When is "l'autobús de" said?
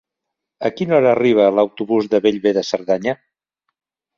1.57-2.23